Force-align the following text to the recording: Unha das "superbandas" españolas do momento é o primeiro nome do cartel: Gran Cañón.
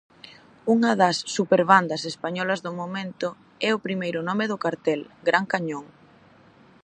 Unha 0.75 0.91
das 1.01 1.17
"superbandas" 1.35 2.01
españolas 2.11 2.59
do 2.65 2.71
momento 2.81 3.27
é 3.67 3.69
o 3.73 3.83
primeiro 3.85 4.19
nome 4.29 4.45
do 4.51 4.61
cartel: 4.65 5.01
Gran 5.27 5.45
Cañón. 5.51 5.85